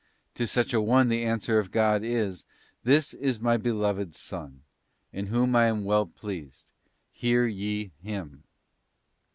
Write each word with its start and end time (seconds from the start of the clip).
To 0.33 0.47
such 0.47 0.73
an 0.73 0.83
one 0.83 1.09
the 1.09 1.23
answer 1.23 1.59
of 1.59 1.69
God 1.69 2.01
is: 2.03 2.43
'This 2.83 3.13
is 3.13 3.39
My 3.39 3.55
beloved 3.55 4.15
Son, 4.15 4.63
in 5.13 5.27
whom 5.27 5.55
I 5.55 5.67
am 5.67 5.83
well 5.83 6.07
pleased, 6.07 6.71
hear 7.11 7.45
ye 7.45 7.91
Him. 8.01 8.41